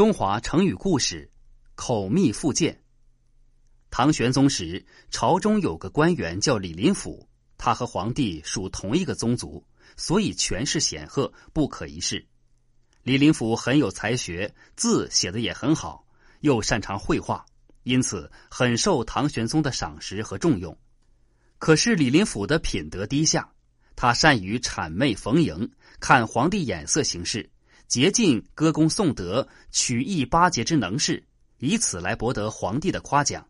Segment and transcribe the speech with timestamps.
[0.00, 1.30] 中华成语故事：
[1.74, 2.80] 口蜜腹剑。
[3.90, 9.62] 唐玄宗时，朝中有个官员叫李林甫，他和皇帝属同一个宗族，
[9.98, 12.26] 所以权势显赫，不可一世。
[13.02, 16.06] 李林甫很有才学，字写的也很好，
[16.40, 17.44] 又擅长绘画，
[17.82, 20.74] 因此很受唐玄宗的赏识和重用。
[21.58, 23.52] 可是李林甫的品德低下，
[23.94, 25.70] 他善于谄媚逢迎，
[26.00, 27.50] 看皇帝眼色行事。
[27.90, 31.20] 竭尽歌功颂德、曲艺巴结之能事，
[31.58, 33.44] 以此来博得皇帝的夸奖。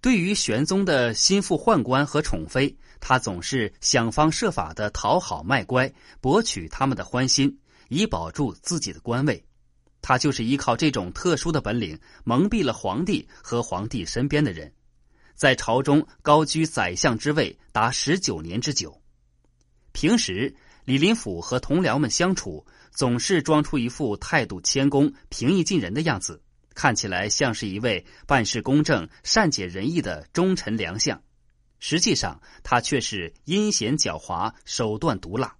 [0.00, 7.58] 对于玄宗的心腹宦官和宠妃，他总是想方设法的讨好卖乖，博取他们的欢心，
[7.88, 9.44] 以保住自己的官位。
[10.00, 14.72] 他就是依靠这种特殊的本领，蒙蔽了皇帝和皇帝身边的人，
[15.34, 18.96] 在朝中高居宰相之位达十九年之久。
[19.90, 20.54] 平时，
[20.86, 22.64] 李林甫和同僚们相处。
[22.92, 26.40] 总是装出一副态度谦恭、平易近人的样子，
[26.74, 31.20] 看起来像是一位办事公正、善解人意的忠臣良相。
[31.78, 35.54] 实际上，他却是阴险狡猾、手段毒辣。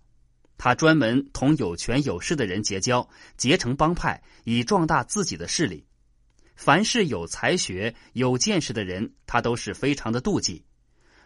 [0.57, 5.85] 他专门同有权有势的人结交，结成帮派，以壮大自己的势力。
[6.55, 10.65] 凡是有才学、有见识的人，他都是非常的妒忌。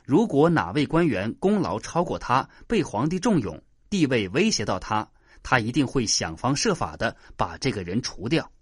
[0.04, 5.06] 如果哪位官员功劳超过他，被皇帝重用，地位威胁到他。
[5.42, 8.52] 他一定会想方设法的把这个人除掉。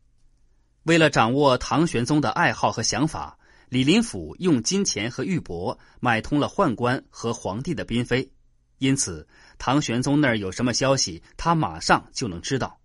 [0.84, 3.36] 为了掌握唐玄宗的爱好和想法，
[3.68, 8.30] 李林甫用金钱和玉帛买通了宦官和皇帝的嫔妃，
[8.78, 9.26] 因此
[9.58, 12.78] 唐玄宗那儿有什么消息，他马上就能知道。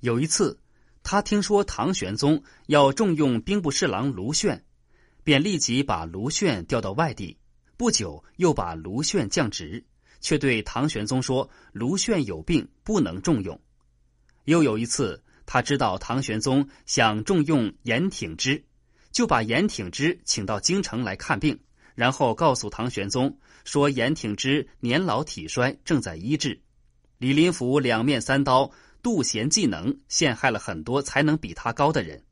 [0.00, 0.58] 有一次，
[1.02, 4.64] 他听说唐玄宗要重用兵部侍郎卢炫，
[5.22, 7.36] 便立即把卢炫调到外地，
[7.76, 9.84] 不久又把卢炫降职。
[10.24, 13.60] 却对唐玄宗说：“卢炫有病，不能重用。”
[14.46, 18.64] 又有一次，他知道唐玄宗想重用严挺之，
[19.12, 21.60] 就把严挺之请到京城来看病，
[21.94, 26.58] 然后告诉唐玄宗说：“严挺之年老体衰，正在医治。”
[27.20, 28.70] 李林甫两面三刀，
[29.02, 32.24] 妒贤嫉能，陷害了很多才能比他高的人。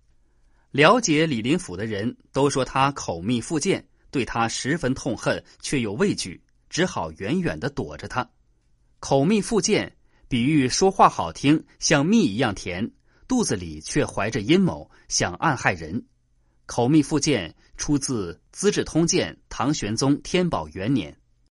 [0.71, 6.43] 了解李林甫的人都说他口蜜腹剑，对他十分痛恨，却又畏惧。
[6.73, 8.31] 只好远远的躲着他，
[8.99, 9.95] 口蜜腹剑，
[10.27, 12.91] 比喻说话好听，像蜜一样甜，
[13.29, 16.07] 肚子里却怀着阴谋，想暗害人。
[16.65, 21.15] 口蜜腹剑出自《资治通鉴》唐玄宗天宝元年。